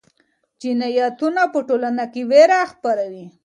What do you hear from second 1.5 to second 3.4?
په ټولنه کې ویره خپروي.